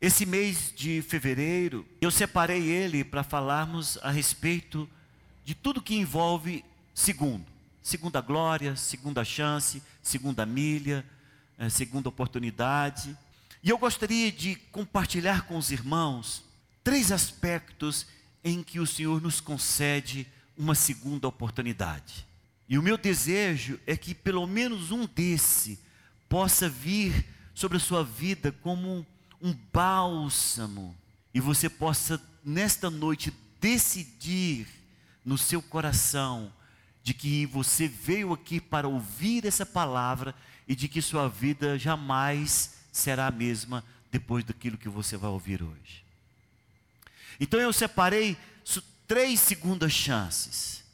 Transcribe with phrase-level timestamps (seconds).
[0.00, 4.88] esse mês de fevereiro, eu separei ele para falarmos a respeito
[5.44, 7.44] de tudo que envolve segundo.
[7.82, 11.04] Segunda glória, segunda chance, segunda milha,
[11.58, 13.14] eh, segunda oportunidade.
[13.62, 16.42] E eu gostaria de compartilhar com os irmãos
[16.82, 18.06] três aspectos
[18.42, 20.26] em que o Senhor nos concede
[20.56, 22.26] uma segunda oportunidade.
[22.66, 25.78] E o meu desejo é que pelo menos um desse
[26.26, 29.04] possa vir sobre a sua vida como
[29.40, 30.96] um bálsamo
[31.32, 34.66] e você possa nesta noite decidir
[35.24, 36.52] no seu coração
[37.02, 40.34] de que você veio aqui para ouvir essa palavra
[40.68, 45.62] e de que sua vida jamais será a mesma depois daquilo que você vai ouvir
[45.62, 46.04] hoje.
[47.38, 48.36] Então eu separei
[49.10, 50.84] três segundas chances.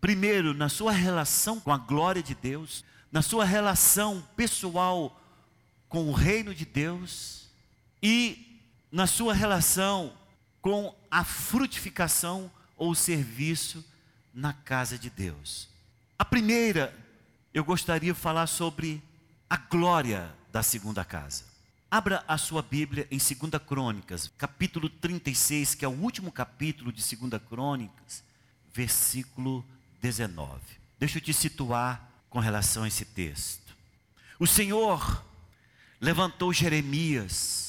[0.00, 5.20] Primeiro, na sua relação com a glória de Deus, na sua relação pessoal
[5.86, 7.45] com o reino de Deus
[8.02, 8.60] e
[8.90, 10.12] na sua relação
[10.60, 13.84] com a frutificação ou serviço
[14.34, 15.68] na casa de Deus.
[16.18, 16.94] A primeira,
[17.52, 19.02] eu gostaria de falar sobre
[19.48, 21.44] a glória da segunda casa.
[21.90, 27.02] Abra a sua Bíblia em 2 Crônicas, capítulo 36, que é o último capítulo de
[27.16, 28.24] 2 Crônicas,
[28.74, 29.64] versículo
[30.02, 30.60] 19.
[30.98, 33.76] Deixa eu te situar com relação a esse texto.
[34.38, 35.24] O Senhor
[36.00, 37.65] levantou Jeremias,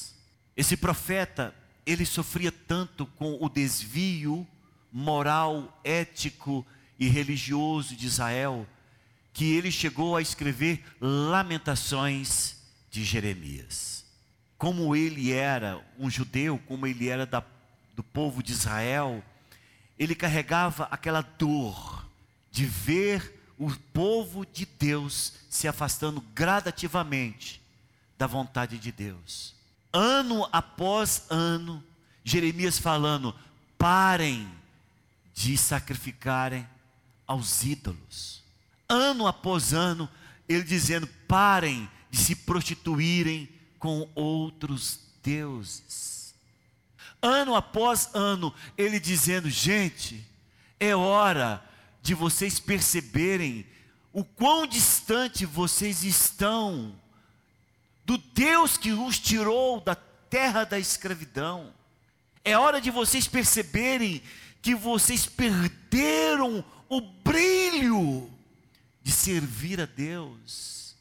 [0.58, 1.54] esse profeta,
[1.86, 4.44] ele sofria tanto com o desvio
[4.92, 6.66] moral, ético
[6.98, 8.66] e religioso de Israel,
[9.32, 12.56] que ele chegou a escrever Lamentações
[12.90, 14.04] de Jeremias.
[14.58, 17.40] Como ele era um judeu, como ele era da,
[17.94, 19.22] do povo de Israel,
[19.96, 22.04] ele carregava aquela dor
[22.50, 27.62] de ver o povo de Deus se afastando gradativamente
[28.18, 29.56] da vontade de Deus.
[29.92, 31.82] Ano após ano,
[32.22, 33.34] Jeremias falando:
[33.76, 34.50] parem
[35.34, 36.68] de sacrificarem
[37.26, 38.42] aos ídolos.
[38.88, 40.08] Ano após ano,
[40.48, 43.48] ele dizendo: parem de se prostituírem
[43.78, 46.34] com outros deuses.
[47.20, 50.24] Ano após ano, ele dizendo: gente,
[50.78, 51.64] é hora
[52.02, 53.66] de vocês perceberem
[54.12, 56.94] o quão distante vocês estão
[58.08, 61.74] do Deus que os tirou da terra da escravidão.
[62.42, 64.22] É hora de vocês perceberem
[64.62, 68.30] que vocês perderam o brilho
[69.02, 70.96] de servir a Deus.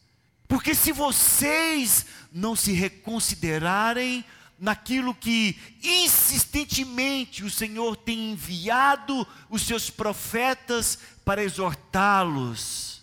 [0.49, 4.25] Porque se vocês não se reconsiderarem
[4.59, 13.01] naquilo que insistentemente o Senhor tem enviado os seus profetas para exortá-los,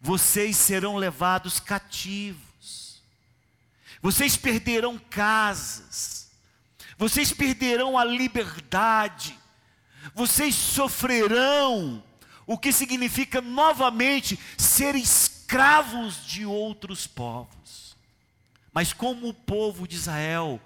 [0.00, 2.51] vocês serão levados cativos,
[4.02, 6.28] vocês perderão casas,
[6.98, 9.38] vocês perderão a liberdade,
[10.12, 12.02] vocês sofrerão,
[12.44, 17.96] o que significa novamente ser escravos de outros povos.
[18.74, 20.60] Mas como o povo de Israel,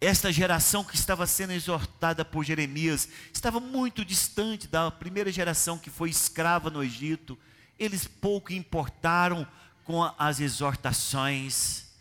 [0.00, 5.90] esta geração que estava sendo exortada por Jeremias, estava muito distante da primeira geração que
[5.90, 7.38] foi escrava no Egito,
[7.78, 9.46] eles pouco importaram
[9.84, 11.91] com as exortações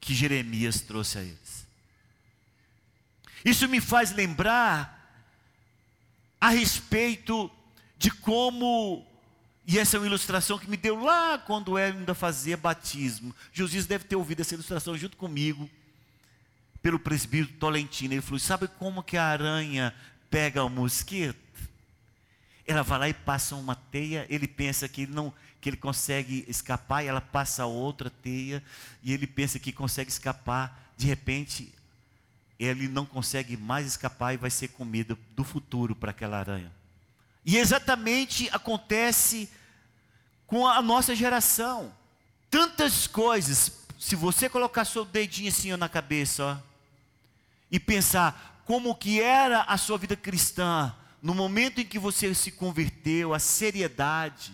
[0.00, 1.66] que Jeremias trouxe a eles.
[3.44, 4.96] Isso me faz lembrar
[6.40, 7.50] a respeito
[7.98, 9.06] de como,
[9.66, 13.34] e essa é uma ilustração que me deu lá quando eu ainda fazia batismo.
[13.52, 15.68] Josias deve ter ouvido essa ilustração junto comigo,
[16.82, 18.14] pelo presbítero Tolentino.
[18.14, 19.94] Ele falou: Sabe como que a aranha
[20.30, 21.38] pega o mosquito?
[22.66, 27.04] Ela vai lá e passa uma teia, ele pensa que não que ele consegue escapar,
[27.04, 28.62] e ela passa outra teia,
[29.02, 30.92] e ele pensa que consegue escapar.
[30.96, 31.72] De repente,
[32.58, 36.72] ele não consegue mais escapar e vai ser comida do futuro para aquela aranha.
[37.44, 39.48] E exatamente acontece
[40.46, 41.92] com a nossa geração.
[42.50, 46.70] Tantas coisas, se você colocar seu dedinho assim na cabeça, ó,
[47.70, 52.50] e pensar como que era a sua vida cristã no momento em que você se
[52.50, 54.52] converteu, a seriedade,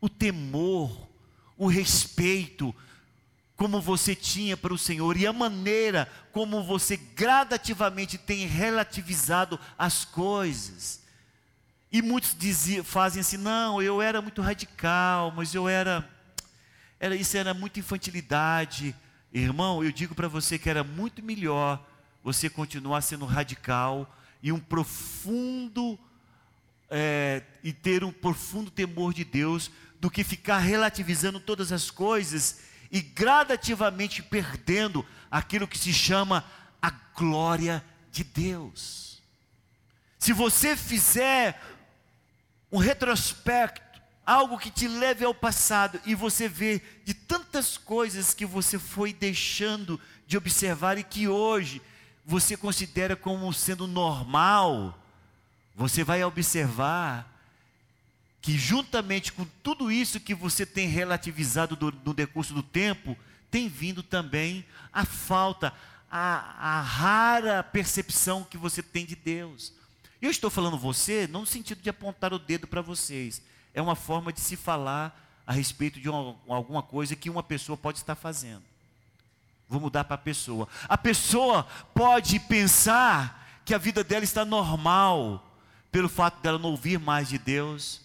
[0.00, 1.08] o temor,
[1.56, 2.74] o respeito,
[3.56, 10.04] como você tinha para o Senhor e a maneira como você gradativamente tem relativizado as
[10.04, 11.02] coisas.
[11.92, 16.08] E muitos diziam, fazem assim: não, eu era muito radical, mas eu era,
[16.98, 18.96] era isso era muita infantilidade.
[19.32, 21.84] Irmão, eu digo para você que era muito melhor
[22.22, 24.10] você continuar sendo radical
[24.42, 25.98] e um profundo
[26.88, 29.70] é, e ter um profundo temor de Deus
[30.00, 32.60] do que ficar relativizando todas as coisas
[32.90, 36.44] e gradativamente perdendo aquilo que se chama
[36.80, 39.22] a glória de Deus.
[40.18, 41.60] Se você fizer
[42.72, 48.46] um retrospecto, algo que te leve ao passado e você vê de tantas coisas que
[48.46, 51.82] você foi deixando de observar e que hoje
[52.24, 54.98] você considera como sendo normal,
[55.74, 57.29] você vai observar
[58.40, 63.16] que juntamente com tudo isso que você tem relativizado do, no decurso do tempo,
[63.50, 65.72] tem vindo também a falta,
[66.10, 69.72] a, a rara percepção que você tem de Deus.
[70.22, 73.42] Eu estou falando você não no sentido de apontar o dedo para vocês,
[73.74, 77.76] é uma forma de se falar a respeito de uma, alguma coisa que uma pessoa
[77.76, 78.62] pode estar fazendo.
[79.68, 80.68] Vou mudar para a pessoa.
[80.88, 85.56] A pessoa pode pensar que a vida dela está normal,
[85.92, 88.00] pelo fato dela não ouvir mais de Deus.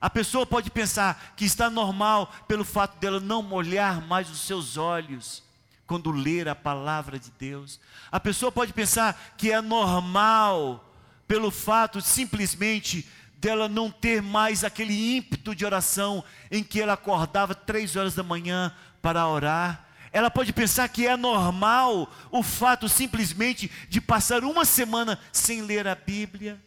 [0.00, 4.76] A pessoa pode pensar que está normal pelo fato dela não molhar mais os seus
[4.76, 5.42] olhos
[5.86, 7.78] quando ler a palavra de Deus.
[8.10, 10.88] A pessoa pode pensar que é normal
[11.28, 13.06] pelo fato simplesmente
[13.36, 18.22] dela não ter mais aquele ímpeto de oração em que ela acordava três horas da
[18.22, 24.64] manhã para orar ela pode pensar que é normal o fato simplesmente de passar uma
[24.64, 26.60] semana sem ler a Bíblia.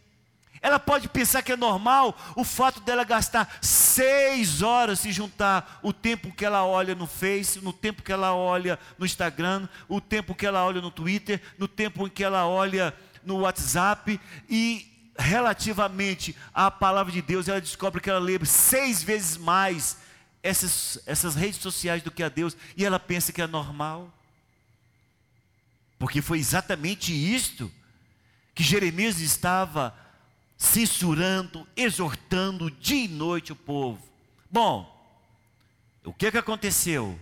[0.64, 5.92] Ela pode pensar que é normal o fato dela gastar seis horas se juntar o
[5.92, 10.34] tempo que ela olha no Face, no tempo que ela olha no Instagram, o tempo
[10.34, 12.96] que ela olha no Twitter, no tempo em que ela olha
[13.26, 14.18] no WhatsApp
[14.50, 14.90] e
[15.20, 19.98] relativamente à palavra de Deus, ela descobre que ela lê seis vezes mais
[20.42, 24.10] essas, essas redes sociais do que a Deus e ela pensa que é normal.
[26.00, 27.70] Porque foi exatamente isto
[28.56, 29.94] que Jeremias estava
[30.64, 34.02] censurando, exortando dia e noite o povo.
[34.50, 34.90] Bom,
[36.06, 37.20] o que que aconteceu?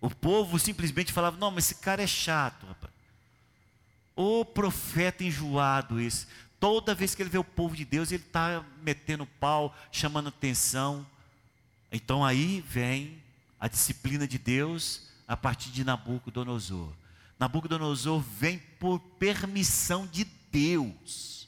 [0.00, 2.90] O povo simplesmente falava: não, mas esse cara é chato, rapaz.
[4.16, 6.26] O profeta enjoado esse.
[6.58, 11.06] Toda vez que ele vê o povo de Deus, ele está metendo pau, chamando atenção.
[11.90, 13.22] Então aí vem
[13.60, 16.92] a disciplina de Deus a partir de Nabucodonosor.
[17.38, 21.41] Nabucodonosor vem por permissão de Deus.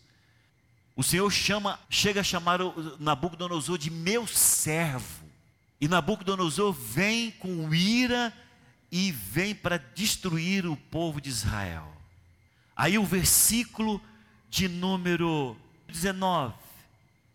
[0.96, 2.60] O Senhor chama, chega a chamar
[3.00, 5.24] Nabucodonosor de meu servo.
[5.80, 8.32] E Nabucodonosor vem com ira
[8.92, 11.92] e vem para destruir o povo de Israel.
[12.76, 14.00] Aí o versículo
[14.48, 15.56] de número
[15.88, 16.54] 19,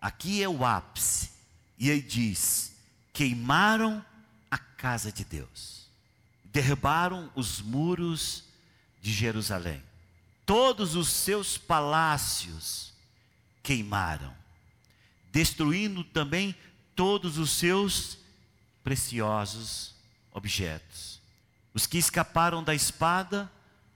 [0.01, 1.29] aqui é o ápice.
[1.77, 2.73] E aí diz:
[3.11, 4.03] queimaram
[4.49, 5.87] a casa de Deus,
[6.45, 8.45] derrubaram os muros
[9.01, 9.83] de Jerusalém,
[10.45, 12.88] todos os seus palácios
[13.69, 14.33] queimaram,
[15.31, 16.55] destruindo também
[16.95, 18.17] todos os seus
[18.83, 19.93] preciosos
[20.31, 21.21] objetos.
[21.71, 23.47] Os que escaparam da espada,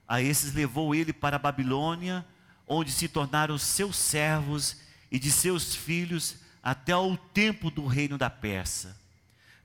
[0.07, 2.23] a esses levou ele para a Babilônia,
[2.67, 4.77] onde se tornaram seus servos
[5.11, 8.95] e de seus filhos até ao tempo do reino da Pérsia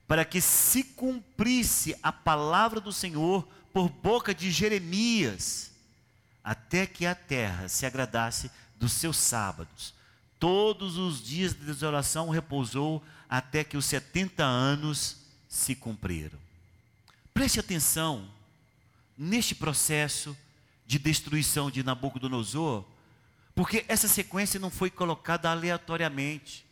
[0.07, 5.69] para que se cumprisse a palavra do Senhor por boca de Jeremias,
[6.43, 9.98] até que a terra se agradasse dos seus sábados.
[10.39, 15.17] Todos os dias de desolação repousou até que os 70 anos
[15.49, 16.39] se cumpriram.
[17.33, 18.27] Preste atenção
[19.17, 20.35] neste processo
[20.87, 22.85] de destruição de Nabucodonosor,
[23.53, 26.65] porque essa sequência não foi colocada aleatoriamente.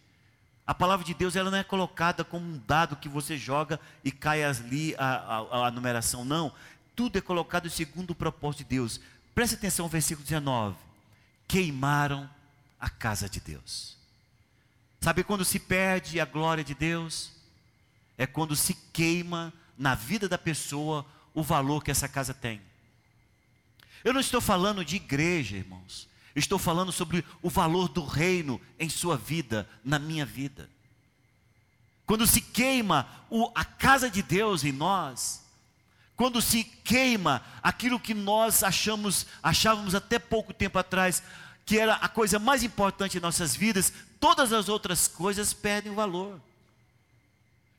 [0.66, 4.12] A palavra de Deus ela não é colocada como um dado que você joga e
[4.12, 6.54] cai ali a, a, a numeração, não.
[6.96, 9.00] Tudo é colocado segundo o propósito de Deus.
[9.36, 10.76] Preste atenção no versículo 19.
[11.48, 12.30] Queimaram
[12.80, 13.98] a casa de Deus.
[15.02, 17.32] Sabe quando se perde a glória de Deus?
[18.18, 22.62] É quando se queima na vida da pessoa o valor que essa casa tem.
[24.04, 26.08] Eu não estou falando de igreja, irmãos.
[26.36, 30.70] Estou falando sobre o valor do reino em sua vida, na minha vida.
[32.06, 35.44] Quando se queima o, a casa de Deus em nós,
[36.16, 41.22] quando se queima aquilo que nós achamos, achávamos até pouco tempo atrás
[41.68, 46.40] que era a coisa mais importante em nossas vidas, todas as outras coisas perdem valor.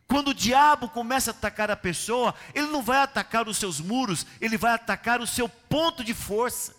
[0.06, 4.26] Quando o diabo começa a atacar a pessoa, ele não vai atacar os seus muros,
[4.42, 6.76] ele vai atacar o seu ponto de força.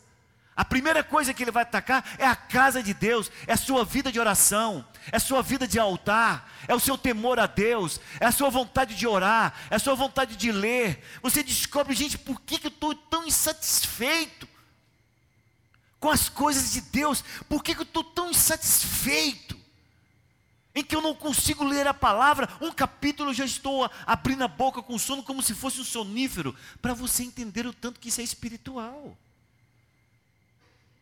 [0.55, 3.83] A primeira coisa que ele vai atacar é a casa de Deus, é a sua
[3.83, 7.99] vida de oração, é a sua vida de altar, é o seu temor a Deus,
[8.19, 11.03] é a sua vontade de orar, é a sua vontade de ler.
[11.23, 14.47] Você descobre, gente, por que, que eu estou tão insatisfeito
[15.99, 17.23] com as coisas de Deus?
[17.47, 19.59] Por que, que eu estou tão insatisfeito?
[20.73, 24.47] em que eu não consigo ler a palavra, um capítulo eu já estou abrindo a
[24.47, 28.21] boca com sono como se fosse um sonífero, para você entender o tanto que isso
[28.21, 29.17] é espiritual.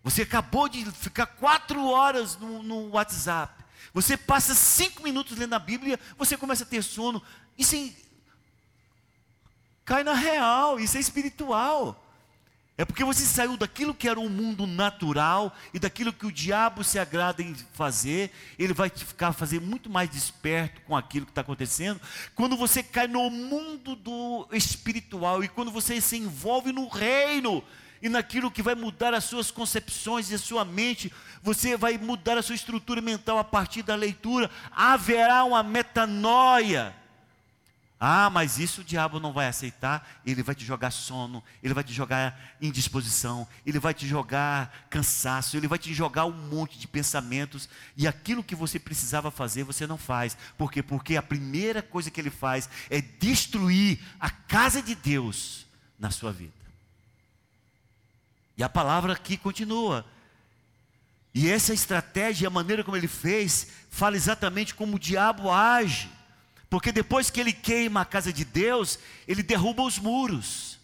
[0.04, 3.64] Você acabou de ficar quatro horas no, no WhatsApp,
[3.94, 7.22] você passa cinco minutos lendo a Bíblia, você começa a ter sono,
[7.58, 7.92] isso é,
[9.84, 12.04] cai na real, isso é espiritual.
[12.78, 16.84] É porque você saiu daquilo que era um mundo natural e daquilo que o diabo
[16.84, 21.32] se agrada em fazer, ele vai te ficar fazer muito mais desperto com aquilo que
[21.32, 22.00] está acontecendo.
[22.36, 27.64] Quando você cai no mundo do espiritual e quando você se envolve no reino
[28.00, 32.38] e naquilo que vai mudar as suas concepções e a sua mente, você vai mudar
[32.38, 36.94] a sua estrutura mental a partir da leitura, haverá uma metanoia
[38.00, 41.84] ah, mas isso o diabo não vai aceitar, ele vai te jogar sono, ele vai
[41.84, 46.88] te jogar indisposição, ele vai te jogar cansaço, ele vai te jogar um monte de
[46.88, 50.38] pensamentos, e aquilo que você precisava fazer, você não faz.
[50.56, 50.84] Por quê?
[50.84, 55.66] Porque a primeira coisa que ele faz é destruir a casa de Deus
[55.98, 56.54] na sua vida.
[58.56, 60.06] E a palavra aqui continua.
[61.34, 66.10] E essa estratégia, a maneira como ele fez, fala exatamente como o diabo age.
[66.70, 70.78] Porque depois que ele queima a casa de Deus, ele derruba os muros.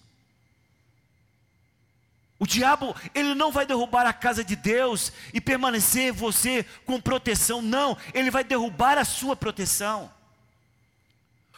[2.40, 7.62] O diabo, ele não vai derrubar a casa de Deus e permanecer você com proteção,
[7.62, 10.12] não, ele vai derrubar a sua proteção.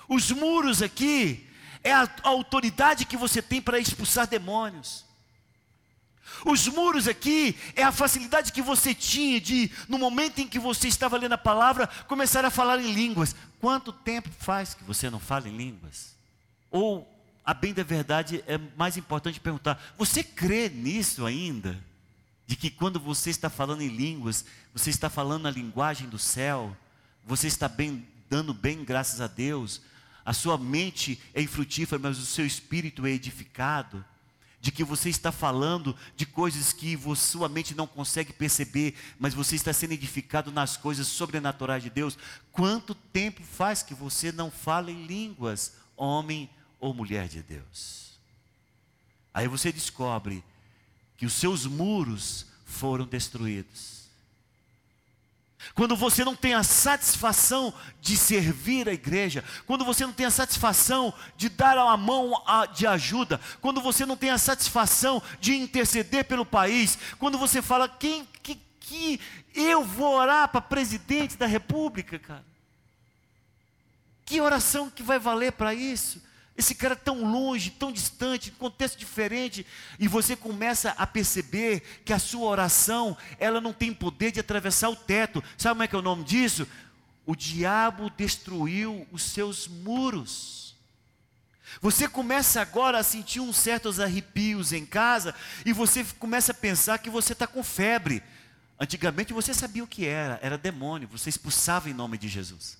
[0.07, 1.47] Os muros aqui
[1.83, 5.05] é a autoridade que você tem para expulsar demônios.
[6.43, 10.87] Os muros aqui é a facilidade que você tinha de, no momento em que você
[10.87, 13.35] estava lendo a palavra, começar a falar em línguas.
[13.59, 16.15] Quanto tempo faz que você não fala em línguas?
[16.69, 17.07] Ou,
[17.43, 21.77] a bem da verdade, é mais importante perguntar: você crê nisso ainda?
[22.47, 26.75] De que quando você está falando em línguas, você está falando a linguagem do céu,
[27.25, 29.81] você está bem, dando bem, graças a Deus,
[30.23, 34.05] a sua mente é infrutífera, mas o seu espírito é edificado
[34.65, 39.55] de que você está falando de coisas que sua mente não consegue perceber, mas você
[39.55, 42.17] está sendo edificado nas coisas sobrenaturais de Deus.
[42.51, 48.17] Quanto tempo faz que você não fala em línguas, homem ou mulher de Deus?
[49.31, 50.43] Aí você descobre
[51.15, 54.04] que os seus muros foram destruídos.
[55.73, 60.31] Quando você não tem a satisfação de servir a igreja, quando você não tem a
[60.31, 62.33] satisfação de dar a mão
[62.73, 67.89] de ajuda, quando você não tem a satisfação de interceder pelo país, quando você fala,
[67.89, 69.19] quem que, que
[69.53, 72.45] eu vou orar para presidente da república, cara?
[74.25, 76.21] Que oração que vai valer para isso?
[76.57, 79.65] Esse cara tão longe, tão distante, contexto diferente,
[79.99, 84.89] e você começa a perceber que a sua oração, ela não tem poder de atravessar
[84.89, 85.43] o teto.
[85.57, 86.65] Sabe como é que é o nome disso?
[87.25, 90.75] O diabo destruiu os seus muros.
[91.81, 95.35] Você começa agora a sentir uns certos arrepios em casa
[95.65, 98.23] e você começa a pensar que você está com febre.
[98.79, 102.77] Antigamente você sabia o que era, era demônio, você expulsava em nome de Jesus.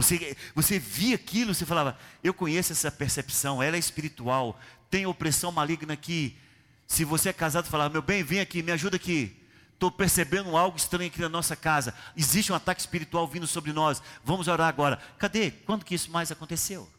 [0.00, 5.52] Você, você via aquilo, você falava, eu conheço essa percepção, ela é espiritual, tem opressão
[5.52, 6.38] maligna aqui.
[6.86, 9.36] Se você é casado, falava, meu bem, vem aqui, me ajuda aqui.
[9.74, 11.94] Estou percebendo algo estranho aqui na nossa casa.
[12.16, 14.02] Existe um ataque espiritual vindo sobre nós.
[14.24, 14.98] Vamos orar agora.
[15.18, 15.50] Cadê?
[15.50, 16.90] Quando que isso mais aconteceu?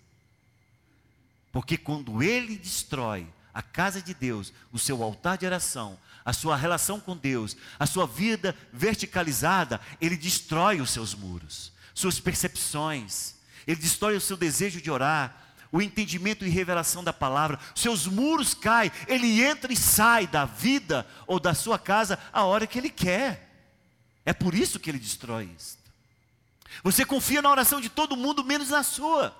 [1.51, 6.55] Porque quando ele destrói a casa de Deus, o seu altar de oração, a sua
[6.55, 13.79] relação com Deus, a sua vida verticalizada, ele destrói os seus muros suas percepções, ele
[13.79, 15.37] destrói o seu desejo de orar,
[15.71, 21.07] o entendimento e revelação da palavra, seus muros caem, ele entra e sai da vida
[21.25, 23.49] ou da sua casa a hora que ele quer.
[24.25, 25.79] É por isso que ele destrói isso.
[26.83, 29.35] Você confia na oração de todo mundo, menos na sua.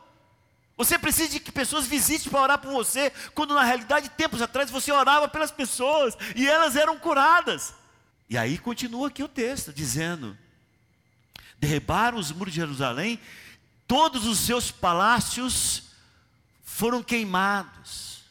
[0.77, 4.71] Você precisa de que pessoas visitem para orar por você, quando na realidade, tempos atrás,
[4.71, 7.73] você orava pelas pessoas e elas eram curadas.
[8.29, 10.37] E aí continua aqui o texto, dizendo:
[11.61, 13.19] derribaram os muros de Jerusalém,
[13.87, 15.83] todos os seus palácios
[16.63, 18.23] foram queimados.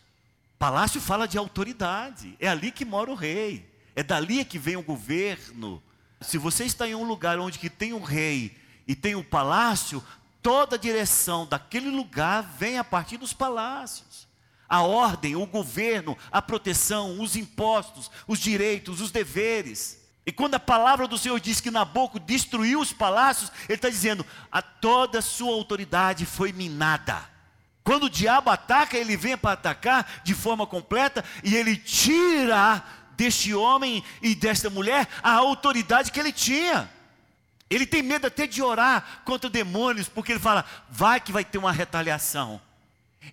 [0.58, 4.82] Palácio fala de autoridade, é ali que mora o rei, é dali que vem o
[4.82, 5.80] governo.
[6.20, 10.04] Se você está em um lugar onde que tem um rei e tem um palácio,
[10.42, 14.28] toda a direção daquele lugar vem a partir dos palácios.
[14.68, 19.99] A ordem, o governo, a proteção, os impostos, os direitos, os deveres.
[20.30, 24.24] E quando a palavra do Senhor diz que Nabucco destruiu os palácios, ele está dizendo:
[24.52, 27.28] a toda sua autoridade foi minada.
[27.82, 32.80] Quando o diabo ataca, ele vem para atacar de forma completa e ele tira
[33.16, 36.88] deste homem e desta mulher a autoridade que ele tinha.
[37.68, 41.58] Ele tem medo até de orar contra demônios, porque ele fala, vai que vai ter
[41.58, 42.60] uma retaliação.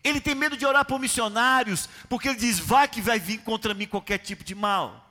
[0.04, 3.76] Ele tem medo de orar por missionários, porque ele diz, vai que vai vir contra
[3.76, 5.07] mim qualquer tipo de mal.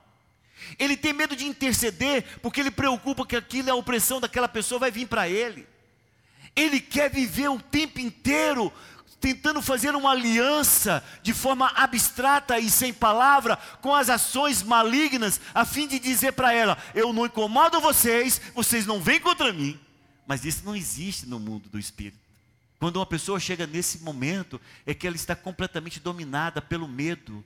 [0.77, 4.79] Ele tem medo de interceder, porque ele preocupa que aquilo é a opressão daquela pessoa
[4.79, 5.67] vai vir para ele.
[6.55, 8.73] Ele quer viver o tempo inteiro
[9.19, 15.65] tentando fazer uma aliança de forma abstrata e sem palavra com as ações malignas, a
[15.65, 19.79] fim de dizer para ela: Eu não incomodo vocês, vocês não vêm contra mim.
[20.25, 22.17] Mas isso não existe no mundo do espírito.
[22.79, 27.43] Quando uma pessoa chega nesse momento, é que ela está completamente dominada pelo medo.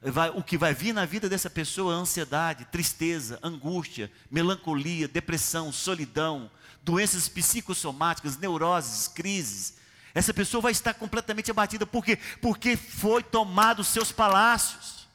[0.00, 5.72] Vai, o que vai vir na vida dessa pessoa é ansiedade, tristeza, angústia, melancolia, depressão,
[5.72, 6.50] solidão,
[6.82, 9.78] doenças psicossomáticas, neuroses, crises,
[10.14, 11.86] essa pessoa vai estar completamente abatida.
[11.86, 12.18] Por quê?
[12.40, 15.06] Porque foi tomado os seus palácios.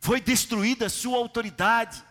[0.00, 2.02] Foi destruída a sua autoridade.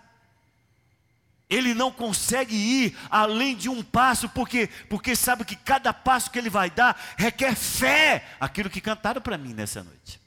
[1.50, 6.38] Ele não consegue ir além de um passo, porque porque sabe que cada passo que
[6.38, 10.22] ele vai dar requer fé, aquilo que cantaram para mim nessa noite.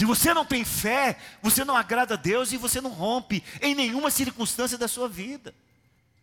[0.00, 3.74] Se você não tem fé, você não agrada a Deus e você não rompe em
[3.74, 5.54] nenhuma circunstância da sua vida.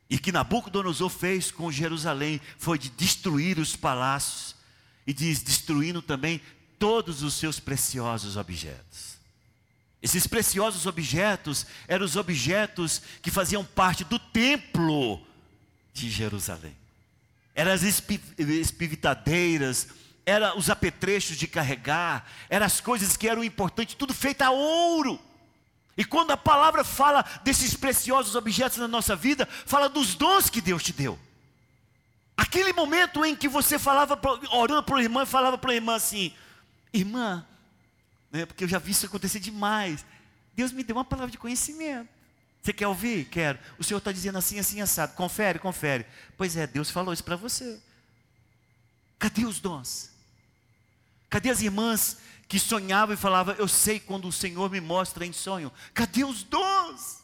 [0.10, 4.56] E que Nabucodonosor fez com Jerusalém foi de destruir os palácios
[5.06, 6.42] e diz destruindo também
[6.80, 9.20] todos os seus preciosos objetos.
[10.02, 15.22] Esses preciosos objetos eram os objetos que faziam parte do templo
[15.94, 16.76] de Jerusalém.
[17.54, 19.90] Eram as espivitadeiras,
[20.28, 25.18] eram os apetrechos de carregar, eram as coisas que eram importantes, tudo feito a ouro.
[25.96, 30.60] E quando a palavra fala desses preciosos objetos na nossa vida, fala dos dons que
[30.60, 31.18] Deus te deu.
[32.36, 34.20] Aquele momento em que você falava,
[34.52, 36.34] orando para a irmã, falava para a irmã assim:
[36.94, 37.48] Irmã,
[38.30, 40.06] né, porque eu já vi isso acontecer demais.
[40.54, 42.10] Deus me deu uma palavra de conhecimento.
[42.62, 43.26] Você quer ouvir?
[43.30, 43.58] Quero.
[43.80, 45.14] O Senhor está dizendo assim, assim, assado.
[45.14, 46.06] Confere, confere.
[46.36, 47.80] Pois é, Deus falou isso para você.
[49.18, 50.17] Cadê os dons?
[51.30, 52.18] Cadê as irmãs
[52.48, 55.72] que sonhava e falava: Eu sei quando o Senhor me mostra em sonho.
[55.94, 57.18] Cadê os dons?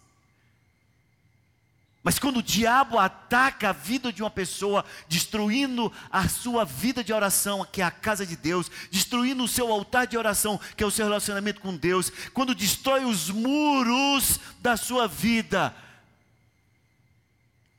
[2.03, 7.13] Mas quando o diabo ataca a vida de uma pessoa, destruindo a sua vida de
[7.13, 10.85] oração, que é a casa de Deus, destruindo o seu altar de oração, que é
[10.85, 15.73] o seu relacionamento com Deus, quando destrói os muros da sua vida,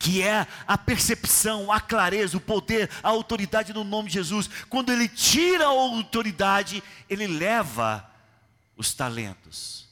[0.05, 4.51] que é a percepção, a clareza, o poder, a autoridade no nome de Jesus.
[4.69, 8.07] Quando ele tira a autoridade, ele leva
[8.77, 9.89] os talentos.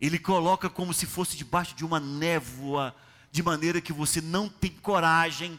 [0.00, 2.94] Ele coloca como se fosse debaixo de uma névoa,
[3.32, 5.58] de maneira que você não tem coragem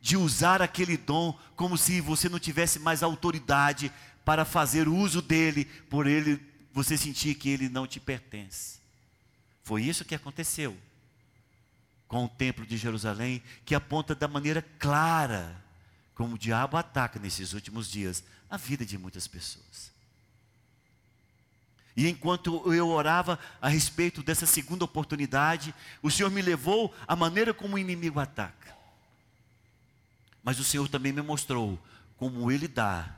[0.00, 3.92] de usar aquele dom, como se você não tivesse mais autoridade
[4.24, 6.40] para fazer uso dele, por ele
[6.72, 8.78] você sentir que ele não te pertence.
[9.64, 10.85] Foi isso que aconteceu
[12.08, 15.64] com o templo de Jerusalém, que aponta da maneira clara
[16.14, 19.92] como o diabo ataca nesses últimos dias a vida de muitas pessoas.
[21.96, 27.54] E enquanto eu orava a respeito dessa segunda oportunidade, o Senhor me levou à maneira
[27.54, 28.76] como o inimigo ataca.
[30.42, 31.78] Mas o Senhor também me mostrou
[32.16, 33.16] como ele dá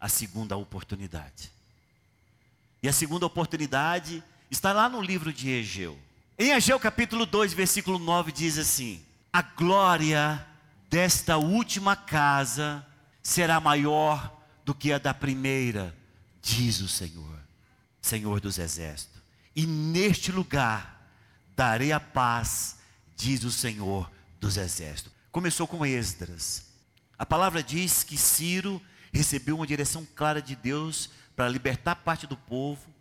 [0.00, 1.52] a segunda oportunidade.
[2.82, 5.98] E a segunda oportunidade está lá no livro de Egeu.
[6.36, 9.00] Em Ageu capítulo 2, versículo 9 diz assim:
[9.32, 10.44] A glória
[10.90, 12.84] desta última casa
[13.22, 15.96] será maior do que a da primeira,
[16.42, 17.38] diz o Senhor,
[18.02, 19.22] Senhor dos exércitos.
[19.54, 21.08] E neste lugar
[21.54, 22.78] darei a paz,
[23.14, 25.12] diz o Senhor dos exércitos.
[25.30, 26.66] Começou com Esdras.
[27.16, 32.36] A palavra diz que Ciro recebeu uma direção clara de Deus para libertar parte do
[32.36, 32.92] povo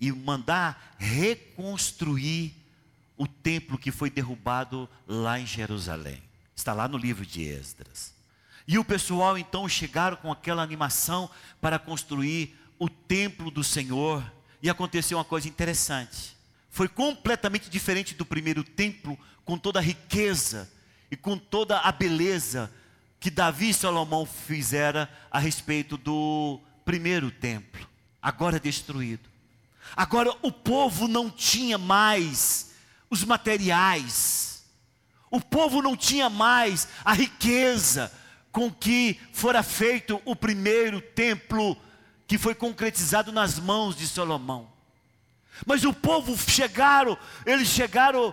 [0.00, 2.60] e mandar reconstruir
[3.22, 6.20] o templo que foi derrubado lá em Jerusalém.
[6.56, 8.12] Está lá no livro de Esdras.
[8.66, 11.30] E o pessoal então chegaram com aquela animação
[11.60, 14.24] para construir o templo do Senhor.
[14.60, 16.36] E aconteceu uma coisa interessante.
[16.68, 20.68] Foi completamente diferente do primeiro templo, com toda a riqueza
[21.08, 22.72] e com toda a beleza
[23.20, 27.88] que Davi e Salomão fizeram a respeito do primeiro templo,
[28.20, 29.30] agora destruído.
[29.96, 32.71] Agora o povo não tinha mais
[33.12, 34.64] os materiais.
[35.30, 38.10] O povo não tinha mais a riqueza
[38.50, 41.76] com que fora feito o primeiro templo
[42.26, 44.66] que foi concretizado nas mãos de Salomão.
[45.66, 48.32] Mas o povo chegaram, eles chegaram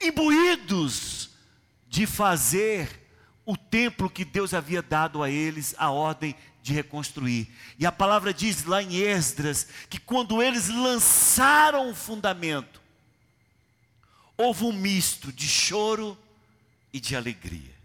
[0.00, 1.30] imbuídos
[1.88, 3.08] de fazer
[3.46, 7.48] o templo que Deus havia dado a eles a ordem de reconstruir.
[7.78, 12.77] E a palavra diz lá em Esdras que quando eles lançaram o fundamento,
[14.38, 16.16] houve um misto de choro
[16.92, 17.76] e de alegria.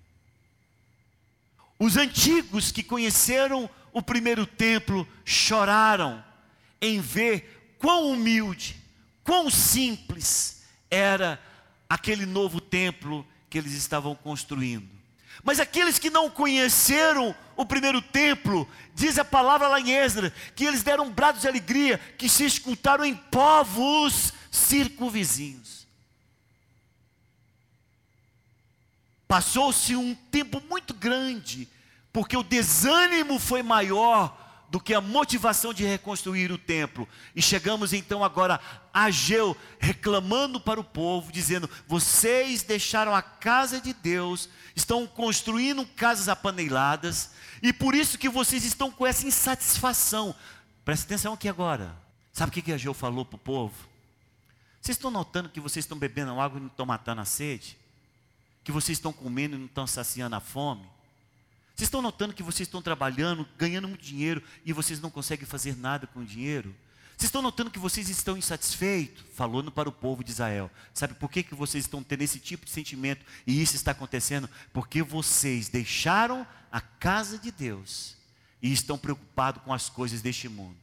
[1.79, 6.23] Os antigos que conheceram o primeiro templo choraram
[6.79, 8.77] em ver quão humilde,
[9.23, 11.41] quão simples era
[11.89, 14.93] aquele novo templo que eles estavam construindo.
[15.43, 20.63] Mas aqueles que não conheceram o primeiro templo, diz a palavra lá em Esdras, que
[20.63, 25.82] eles deram brados de alegria, que se escutaram em povos circunvizinhos.
[29.33, 31.67] Passou-se um tempo muito grande,
[32.11, 37.09] porque o desânimo foi maior do que a motivação de reconstruir o templo.
[37.35, 38.59] E chegamos então agora
[38.93, 45.83] a Ageu reclamando para o povo, dizendo: Vocês deixaram a casa de Deus, estão construindo
[45.83, 50.35] casas apaneiladas, e por isso que vocês estão com essa insatisfação.
[50.85, 51.97] Presta atenção aqui agora.
[52.31, 53.73] Sabe o que, que Ageu falou para o povo?
[54.79, 57.81] Vocês estão notando que vocês estão bebendo água e não estão matando a sede?
[58.63, 60.87] Que vocês estão comendo e não estão saciando a fome?
[61.75, 65.75] Vocês estão notando que vocês estão trabalhando, ganhando muito dinheiro e vocês não conseguem fazer
[65.75, 66.73] nada com o dinheiro?
[67.17, 69.23] Vocês estão notando que vocês estão insatisfeitos?
[69.33, 70.69] Falando para o povo de Israel.
[70.93, 74.49] Sabe por que, que vocês estão tendo esse tipo de sentimento e isso está acontecendo?
[74.71, 78.15] Porque vocês deixaram a casa de Deus
[78.61, 80.77] e estão preocupados com as coisas deste mundo.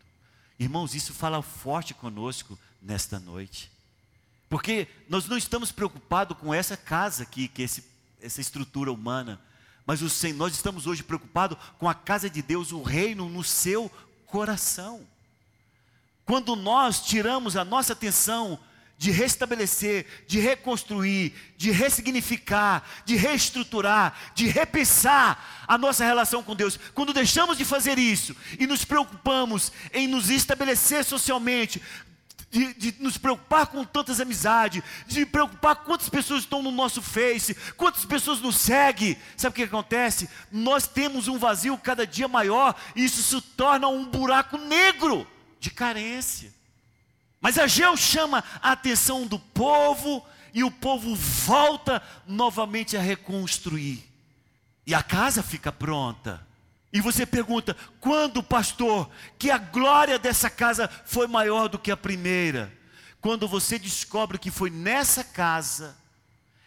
[0.58, 3.70] Irmãos, isso fala forte conosco nesta noite.
[4.50, 7.82] Porque nós não estamos preocupados com essa casa aqui, que é esse,
[8.20, 9.40] essa estrutura humana
[9.90, 13.90] mas o nós estamos hoje preocupados com a casa de Deus, o reino no seu
[14.24, 15.04] coração.
[16.24, 18.56] Quando nós tiramos a nossa atenção
[18.96, 26.78] de restabelecer, de reconstruir, de ressignificar, de reestruturar, de repensar a nossa relação com Deus.
[26.94, 31.82] Quando deixamos de fazer isso e nos preocupamos em nos estabelecer socialmente,
[32.50, 37.54] de, de, nos preocupar com tantas amizades, de preocupar quantas pessoas estão no nosso Face,
[37.76, 39.16] quantas pessoas nos seguem.
[39.36, 40.28] Sabe o que acontece?
[40.50, 45.26] Nós temos um vazio cada dia maior e isso se torna um buraco negro
[45.58, 46.52] de carência.
[47.40, 54.04] Mas Ageu chama a atenção do povo e o povo volta novamente a reconstruir.
[54.86, 56.46] E a casa fica pronta.
[56.92, 61.96] E você pergunta: quando, pastor, que a glória dessa casa foi maior do que a
[61.96, 62.72] primeira?
[63.20, 65.96] Quando você descobre que foi nessa casa,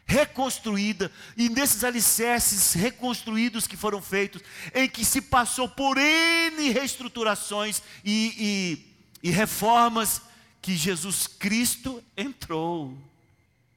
[0.05, 4.41] reconstruída, e nesses alicerces reconstruídos que foram feitos,
[4.73, 8.86] em que se passou por N reestruturações e,
[9.23, 10.21] e, e reformas,
[10.62, 12.97] que Jesus Cristo entrou.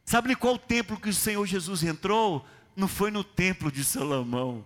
[0.05, 2.47] Sabe qual templo que o Senhor Jesus entrou?
[2.77, 4.65] Não foi no templo de Salomão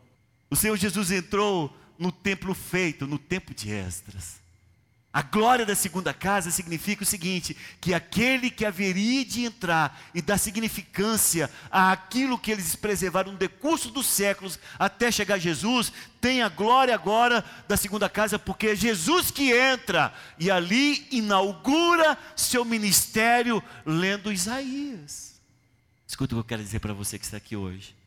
[0.51, 4.41] o Senhor Jesus entrou no templo feito, no templo de Esdras.
[5.13, 10.23] A glória da segunda casa significa o seguinte: que aquele que haveria de entrar e
[10.23, 16.43] dar significância àquilo que eles preservaram no decurso dos séculos até chegar a Jesus, tem
[16.43, 22.65] a glória agora da segunda casa, porque é Jesus que entra e ali inaugura seu
[22.65, 25.41] ministério lendo Isaías.
[26.07, 28.00] Escuta o que eu quero dizer para você que está aqui hoje.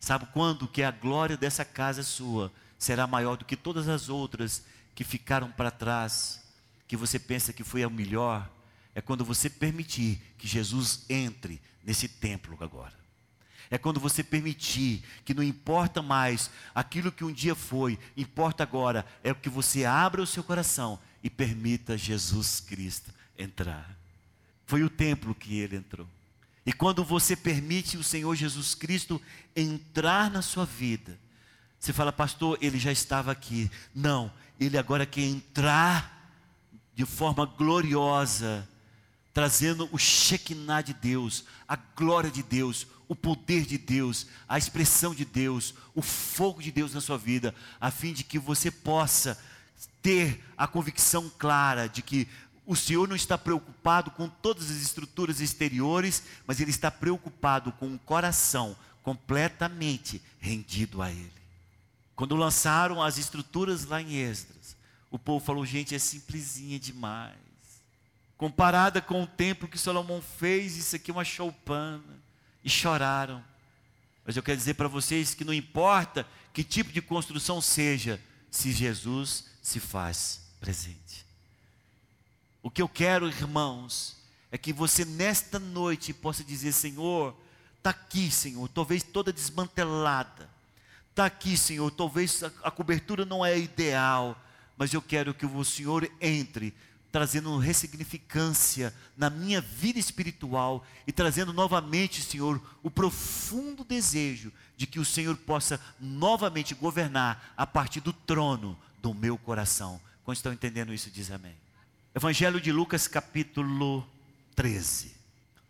[0.00, 4.64] Sabe quando que a glória dessa casa sua será maior do que todas as outras
[4.94, 6.42] que ficaram para trás,
[6.88, 8.50] que você pensa que foi a melhor?
[8.94, 12.98] É quando você permitir que Jesus entre nesse templo agora.
[13.70, 19.06] É quando você permitir que não importa mais aquilo que um dia foi, importa agora
[19.22, 23.96] é o que você abra o seu coração e permita Jesus Cristo entrar.
[24.66, 26.08] Foi o templo que ele entrou.
[26.70, 29.20] E quando você permite o Senhor Jesus Cristo
[29.56, 31.18] entrar na sua vida,
[31.76, 33.68] você fala, pastor, ele já estava aqui.
[33.92, 36.32] Não, ele agora quer entrar
[36.94, 38.68] de forma gloriosa,
[39.34, 45.12] trazendo o Shekinah de Deus, a glória de Deus, o poder de Deus, a expressão
[45.12, 49.36] de Deus, o fogo de Deus na sua vida, a fim de que você possa
[50.00, 52.28] ter a convicção clara de que
[52.70, 57.92] o Senhor não está preocupado com todas as estruturas exteriores, mas Ele está preocupado com
[57.92, 61.32] o coração completamente rendido a Ele.
[62.14, 64.76] Quando lançaram as estruturas lá em Esdras,
[65.10, 67.34] o povo falou: gente, é simplesinha demais.
[68.36, 72.22] Comparada com o templo que Salomão fez, isso aqui é uma choupana.
[72.62, 73.42] E choraram.
[74.24, 78.70] Mas eu quero dizer para vocês que não importa que tipo de construção seja, se
[78.70, 81.29] Jesus se faz presente.
[82.62, 84.16] O que eu quero, irmãos,
[84.52, 87.34] é que você nesta noite possa dizer: Senhor,
[87.78, 90.48] está aqui, Senhor, talvez toda desmantelada,
[91.10, 94.40] está aqui, Senhor, talvez a, cobertura não é ideal,
[94.76, 96.74] mas eu quero que o Senhor entre
[97.10, 105.00] trazendo ressignificância na minha vida espiritual e trazendo novamente, Senhor, o profundo desejo de que
[105.00, 110.00] o Senhor possa novamente governar a partir do trono do meu coração.
[110.24, 111.54] Quando estão entendendo isso, diz amém.
[112.12, 114.04] Evangelho de Lucas, capítulo
[114.56, 115.14] 13.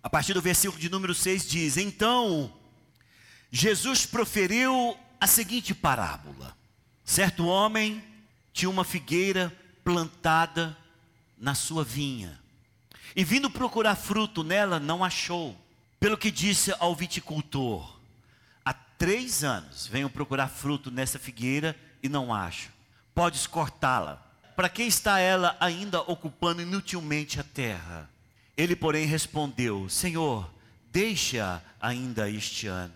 [0.02, 2.50] A partir do versículo de número 6 diz: Então,
[3.50, 6.56] Jesus proferiu a seguinte parábola:
[7.04, 8.02] Certo homem
[8.54, 10.74] tinha uma figueira plantada
[11.36, 12.40] na sua vinha.
[13.14, 15.54] E vindo procurar fruto nela, não achou.
[15.98, 18.00] Pelo que disse ao viticultor:
[18.64, 22.70] Há três anos venho procurar fruto nessa figueira e não acho.
[23.14, 24.29] Podes cortá-la.
[24.60, 28.10] Para que está ela ainda ocupando inutilmente a terra?
[28.54, 30.52] Ele, porém, respondeu: Senhor,
[30.92, 32.92] deixa ainda este ano,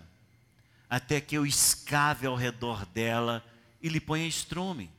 [0.91, 3.43] até que eu escave ao redor dela
[3.81, 4.91] e lhe ponha estrume.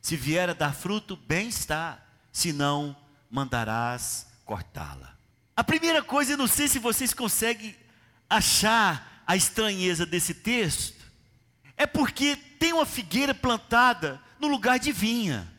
[0.00, 2.96] Se vier a dar fruto, bem está senão
[3.28, 5.16] mandarás cortá-la.
[5.56, 7.74] A primeira coisa, eu não sei se vocês conseguem
[8.30, 11.04] achar a estranheza desse texto,
[11.76, 15.57] é porque tem uma figueira plantada no lugar de vinha.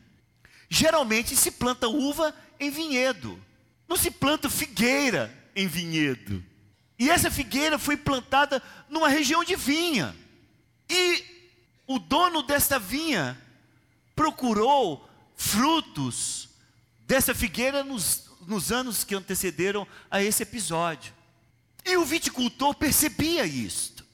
[0.70, 3.42] Geralmente se planta uva em vinhedo,
[3.88, 6.44] não se planta figueira em vinhedo.
[6.96, 10.14] E essa figueira foi plantada numa região de vinha.
[10.88, 11.24] E
[11.88, 13.36] o dono desta vinha
[14.14, 16.48] procurou frutos
[17.00, 21.12] dessa figueira nos, nos anos que antecederam a esse episódio.
[21.84, 24.04] E o viticultor percebia isto.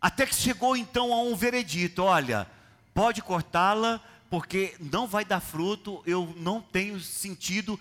[0.00, 2.48] Até que chegou então a um veredito: olha,
[2.94, 4.00] pode cortá-la,
[4.32, 7.78] porque não vai dar fruto, eu não tenho sentido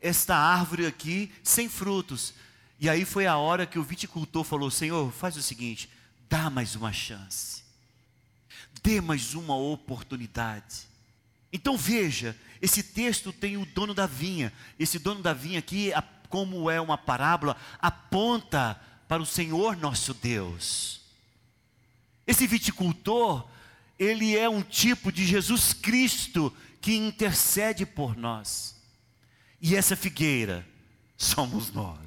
[0.00, 2.32] esta árvore aqui sem frutos.
[2.78, 5.90] E aí foi a hora que o viticultor falou: Senhor, faz o seguinte,
[6.26, 7.62] dá mais uma chance,
[8.82, 10.88] dê mais uma oportunidade.
[11.52, 14.50] Então veja, esse texto tem o dono da vinha.
[14.78, 15.92] Esse dono da vinha aqui,
[16.30, 21.02] como é uma parábola, aponta para o Senhor nosso Deus.
[22.26, 23.46] Esse viticultor,
[24.00, 28.74] ele é um tipo de Jesus Cristo que intercede por nós.
[29.60, 30.66] E essa figueira
[31.18, 31.98] somos nós.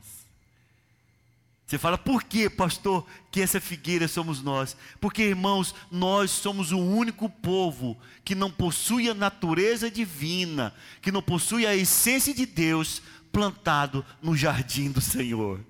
[1.68, 4.76] Você fala, por que, pastor, que essa figueira somos nós?
[5.00, 11.22] Porque, irmãos, nós somos o único povo que não possui a natureza divina, que não
[11.22, 15.64] possui a essência de Deus plantado no jardim do Senhor.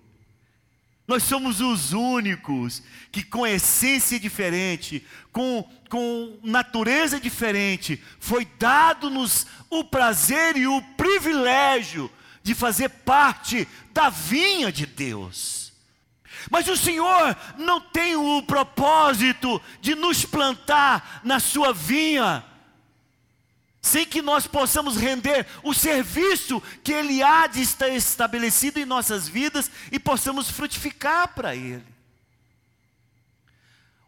[1.08, 9.84] Nós somos os únicos que, com essência diferente, com, com natureza diferente, foi dado-nos o
[9.84, 12.10] prazer e o privilégio
[12.42, 15.74] de fazer parte da vinha de Deus.
[16.50, 22.44] Mas o Senhor não tem o propósito de nos plantar na sua vinha,
[23.84, 29.28] sem que nós possamos render o serviço que Ele há de estar estabelecido em nossas
[29.28, 31.84] vidas e possamos frutificar para Ele.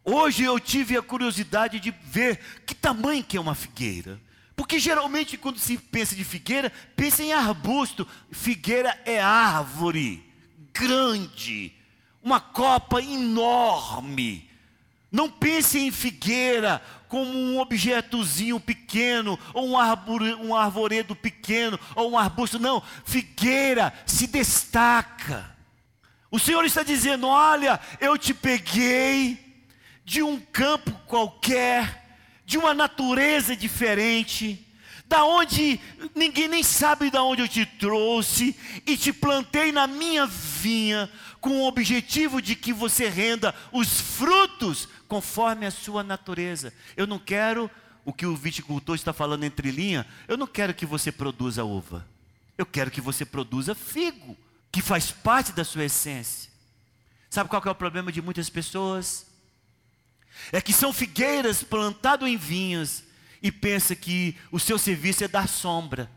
[0.02, 4.20] Hoje eu tive a curiosidade de ver que tamanho que é uma figueira.
[4.56, 8.08] Porque geralmente quando se pensa de figueira, pensa em arbusto.
[8.32, 10.26] Figueira é árvore
[10.78, 11.72] grande,
[12.22, 14.48] uma copa enorme.
[15.10, 16.82] Não pense em figueira
[17.16, 22.58] como um objetozinho pequeno, ou um, arbore, um arvoredo pequeno, ou um arbusto.
[22.58, 25.56] Não, figueira se destaca.
[26.30, 29.64] O Senhor está dizendo: Olha, eu te peguei
[30.04, 34.65] de um campo qualquer, de uma natureza diferente
[35.08, 35.80] da onde
[36.14, 41.60] ninguém nem sabe da onde eu te trouxe e te plantei na minha vinha com
[41.60, 46.72] o objetivo de que você renda os frutos conforme a sua natureza.
[46.96, 47.70] Eu não quero
[48.04, 52.06] o que o viticultor está falando entre linha, eu não quero que você produza uva.
[52.58, 54.36] Eu quero que você produza figo,
[54.72, 56.50] que faz parte da sua essência.
[57.30, 59.26] Sabe qual é o problema de muitas pessoas?
[60.50, 63.05] É que são figueiras plantadas em vinhas
[63.46, 66.10] e pensa que o seu serviço é dar sombra.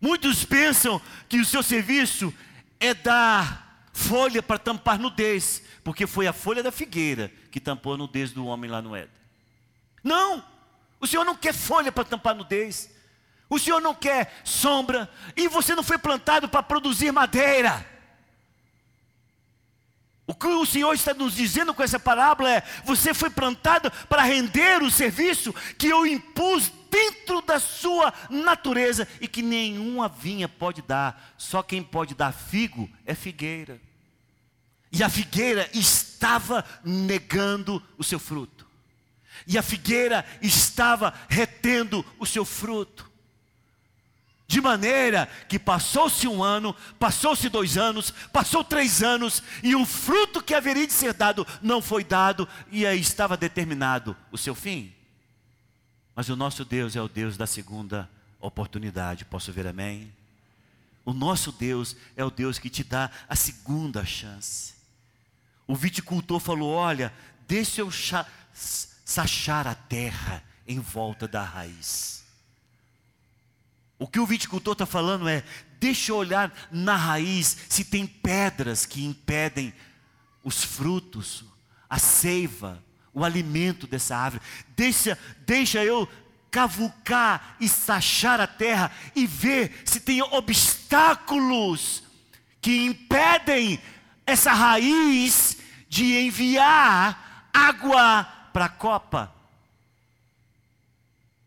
[0.00, 2.34] Muitos pensam que o seu serviço
[2.80, 7.96] é dar folha para tampar nudez, porque foi a folha da figueira que tampou a
[7.96, 9.14] nudez do homem lá no Éden.
[10.02, 10.44] Não,
[10.98, 12.90] o Senhor não quer folha para tampar nudez,
[13.48, 17.88] o Senhor não quer sombra, e você não foi plantado para produzir madeira.
[20.30, 24.22] O que o Senhor está nos dizendo com essa parábola é: você foi plantado para
[24.22, 30.82] render o serviço que eu impus dentro da sua natureza e que nenhuma vinha pode
[30.82, 33.80] dar, só quem pode dar figo é figueira.
[34.92, 38.64] E a figueira estava negando o seu fruto.
[39.48, 43.09] E a figueira estava retendo o seu fruto.
[44.50, 50.42] De maneira que passou-se um ano, passou-se dois anos, passou três anos, e o fruto
[50.42, 54.92] que haveria de ser dado não foi dado, e aí estava determinado o seu fim.
[56.16, 58.10] Mas o nosso Deus é o Deus da segunda
[58.40, 59.24] oportunidade.
[59.24, 60.12] Posso ver amém?
[61.04, 64.74] O nosso Deus é o Deus que te dá a segunda chance.
[65.64, 67.12] O viticultor falou: Olha,
[67.46, 67.90] deixa eu
[68.52, 72.19] sachar a terra em volta da raiz.
[74.00, 75.44] O que o viticultor está falando é:
[75.78, 79.74] deixa eu olhar na raiz se tem pedras que impedem
[80.42, 81.44] os frutos,
[81.88, 82.82] a seiva,
[83.12, 84.42] o alimento dessa árvore.
[84.74, 86.08] Deixa, deixa eu
[86.50, 92.02] cavucar e sachar a terra e ver se tem obstáculos
[92.58, 93.78] que impedem
[94.26, 95.58] essa raiz
[95.90, 99.39] de enviar água para a copa.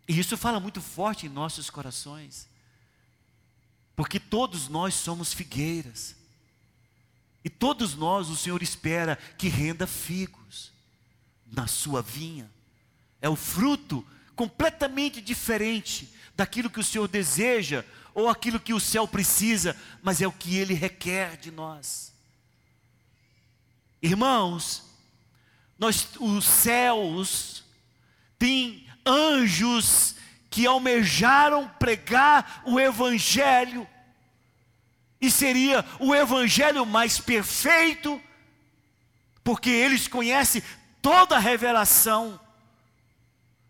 [0.08, 2.48] E isso fala muito forte em nossos corações.
[3.96, 6.16] Porque todos nós somos figueiras.
[7.44, 10.72] E todos nós o Senhor espera que renda figos
[11.46, 12.50] na sua vinha.
[13.22, 19.08] É o fruto completamente diferente daquilo que o Senhor deseja ou aquilo que o céu
[19.08, 22.13] precisa, mas é o que ele requer de nós.
[24.02, 24.84] Irmãos,
[25.78, 27.63] nós os céus
[28.38, 30.16] têm anjos
[30.50, 33.88] que almejaram pregar o Evangelho,
[35.20, 38.22] e seria o Evangelho mais perfeito,
[39.44, 40.62] porque eles conhecem
[41.02, 42.39] toda a revelação,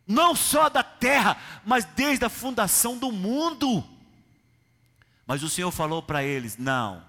[0.05, 3.83] não só da terra, mas desde a fundação do mundo.
[5.25, 7.03] Mas o Senhor falou para eles: não,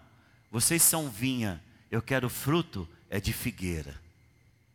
[0.51, 4.01] vocês são vinha, eu quero fruto, é de figueira,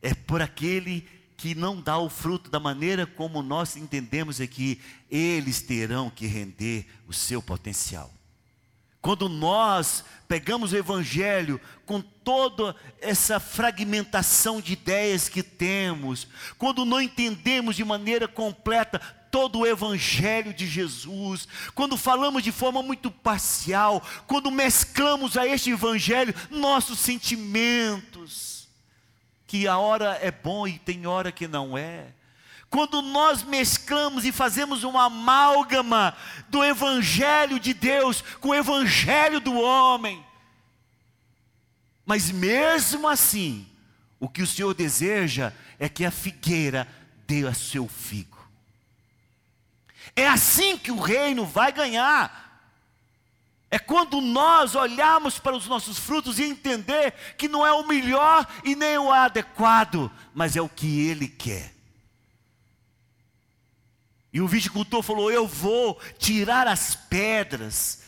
[0.01, 1.07] é por aquele
[1.39, 6.86] que não dá o fruto da maneira como nós entendemos aqui, eles terão que render
[7.08, 8.12] o seu potencial.
[9.02, 16.99] Quando nós pegamos o Evangelho com toda essa fragmentação de ideias que temos, quando não
[16.99, 18.99] entendemos de maneira completa
[19.32, 25.71] todo o Evangelho de Jesus, quando falamos de forma muito parcial, quando mesclamos a este
[25.71, 28.58] Evangelho nossos sentimentos,
[29.49, 32.13] que a hora é bom e tem hora que não é.
[32.69, 36.15] Quando nós mesclamos e fazemos uma amálgama
[36.49, 40.23] do Evangelho de Deus com o Evangelho do homem,
[42.05, 43.67] mas mesmo assim,
[44.19, 46.88] o que o Senhor deseja é que a figueira
[47.25, 48.38] dê a seu figo.
[50.15, 52.48] É assim que o reino vai ganhar.
[53.71, 58.47] É quando nós olhamos para os nossos frutos e entender que não é o melhor
[58.63, 61.73] e nem o adequado, mas é o que Ele quer.
[64.34, 67.99] E o viticultor falou: Eu vou tirar as pedras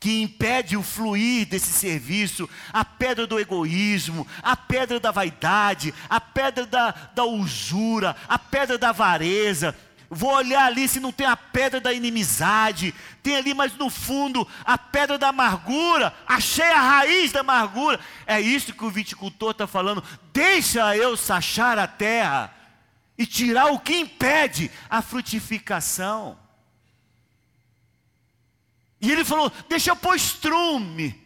[0.00, 6.18] que impede o fluir desse serviço, a pedra do egoísmo, a pedra da vaidade, a
[6.18, 9.76] pedra da, da usura, a pedra da avareza,
[10.12, 12.92] Vou olhar ali se não tem a pedra da inimizade,
[13.22, 18.00] tem ali, mas no fundo, a pedra da amargura, achei a raiz da amargura.
[18.26, 20.02] É isso que o viticultor está falando.
[20.32, 22.52] Deixa eu sachar a terra
[23.16, 26.36] e tirar o que impede a frutificação.
[29.00, 31.24] E ele falou: Deixa eu pôr estrume.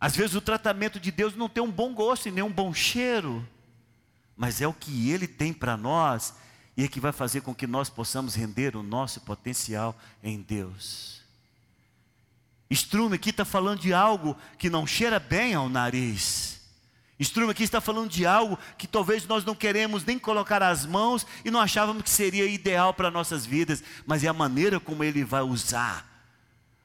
[0.00, 2.72] Às vezes o tratamento de Deus não tem um bom gosto e nem um bom
[2.72, 3.46] cheiro
[4.38, 6.32] mas é o que Ele tem para nós
[6.76, 11.20] e é que vai fazer com que nós possamos render o nosso potencial em Deus.
[12.70, 16.60] Strume aqui está falando de algo que não cheira bem ao nariz.
[17.18, 21.26] Strume aqui está falando de algo que talvez nós não queremos nem colocar as mãos
[21.44, 25.24] e não achávamos que seria ideal para nossas vidas, mas é a maneira como Ele
[25.24, 26.08] vai usar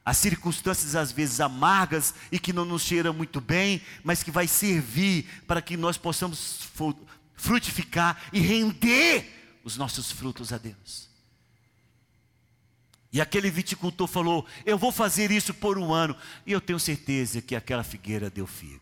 [0.04, 4.46] as circunstâncias às vezes amargas e que não nos cheira muito bem, mas que vai
[4.46, 6.68] servir para que nós possamos
[7.44, 11.08] frutificar e render os nossos frutos a Deus.
[13.12, 16.16] E aquele viticultor falou: Eu vou fazer isso por um ano.
[16.46, 18.80] E eu tenho certeza que aquela figueira deu figo.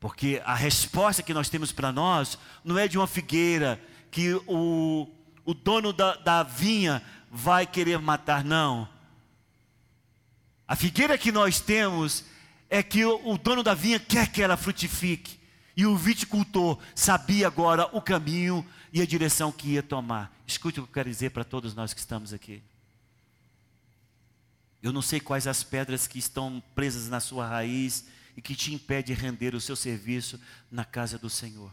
[0.00, 5.08] Porque a resposta que nós temos para nós não é de uma figueira que o,
[5.44, 8.88] o dono da, da vinha vai querer matar, não.
[10.66, 12.24] A figueira que nós temos
[12.70, 15.41] é que o, o dono da vinha quer que ela frutifique.
[15.76, 20.34] E o viticultor sabia agora o caminho e a direção que ia tomar.
[20.46, 22.62] Escute o que eu quero dizer para todos nós que estamos aqui.
[24.82, 28.04] Eu não sei quais as pedras que estão presas na sua raiz
[28.36, 31.72] e que te impede de render o seu serviço na casa do Senhor.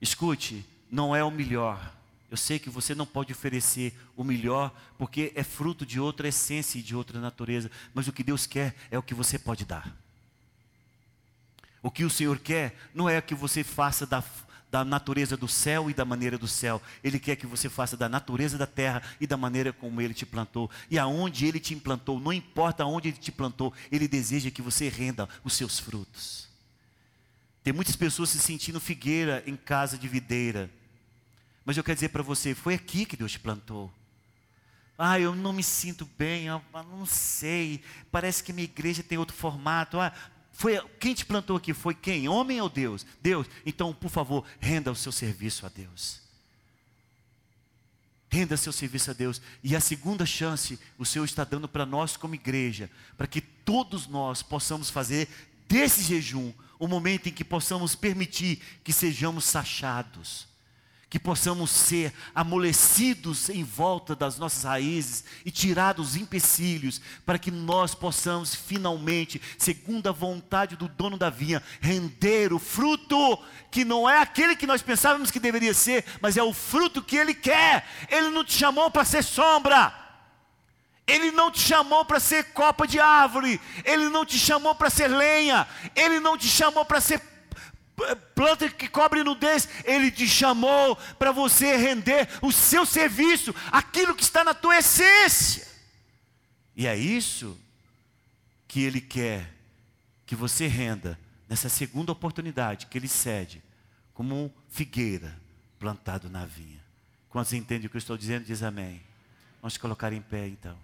[0.00, 1.92] Escute, não é o melhor.
[2.30, 6.78] Eu sei que você não pode oferecer o melhor, porque é fruto de outra essência
[6.78, 10.03] e de outra natureza, mas o que Deus quer é o que você pode dar.
[11.84, 14.24] O que o Senhor quer não é que você faça da,
[14.70, 16.82] da natureza do céu e da maneira do céu.
[17.04, 20.26] Ele quer que você faça da natureza da terra e da maneira como Ele te
[20.26, 20.68] plantou.
[20.90, 24.88] E aonde Ele te implantou, não importa aonde Ele te plantou, Ele deseja que você
[24.88, 26.48] renda os seus frutos.
[27.62, 30.70] Tem muitas pessoas se sentindo figueira em casa de videira
[31.64, 33.90] mas eu quero dizer para você, foi aqui que Deus te plantou.
[34.98, 37.82] Ah, eu não me sinto bem, eu não sei.
[38.12, 39.98] Parece que minha igreja tem outro formato.
[39.98, 40.12] Ah,
[40.54, 41.74] foi quem te plantou aqui?
[41.74, 42.28] Foi quem?
[42.28, 43.04] Homem ou Deus?
[43.20, 43.46] Deus.
[43.66, 46.20] Então, por favor, renda o seu serviço a Deus.
[48.30, 49.42] Renda seu serviço a Deus.
[49.64, 54.06] E a segunda chance, o Senhor está dando para nós como igreja, para que todos
[54.06, 55.28] nós possamos fazer
[55.68, 60.46] desse jejum o momento em que possamos permitir que sejamos sachados
[61.08, 67.50] que possamos ser amolecidos em volta das nossas raízes e tirados os empecilhos, para que
[67.50, 73.38] nós possamos finalmente, segundo a vontade do dono da vinha, render o fruto
[73.70, 77.16] que não é aquele que nós pensávamos que deveria ser, mas é o fruto que
[77.16, 77.86] ele quer.
[78.08, 80.04] Ele não te chamou para ser sombra.
[81.06, 85.08] Ele não te chamou para ser copa de árvore, Ele não te chamou para ser
[85.08, 87.20] lenha, Ele não te chamou para ser
[88.34, 94.22] planta que cobre nudez, Ele te chamou para você render o seu serviço, aquilo que
[94.22, 95.66] está na tua essência.
[96.76, 97.58] E é isso
[98.66, 99.52] que Ele quer
[100.26, 101.18] que você renda
[101.48, 103.62] nessa segunda oportunidade que Ele cede,
[104.12, 105.40] como figueira
[105.78, 106.82] plantado na vinha.
[107.28, 108.44] Quantos entendem o que eu estou dizendo?
[108.44, 109.02] Diz amém.
[109.60, 110.78] Vamos colocar em pé então.